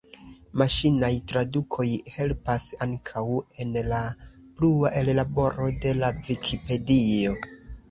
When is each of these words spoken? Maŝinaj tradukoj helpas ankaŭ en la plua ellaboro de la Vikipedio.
Maŝinaj 0.59 1.09
tradukoj 1.31 1.85
helpas 2.13 2.65
ankaŭ 2.87 3.23
en 3.67 3.77
la 3.93 4.01
plua 4.33 4.95
ellaboro 5.05 5.71
de 5.87 5.95
la 6.03 6.13
Vikipedio. 6.19 7.39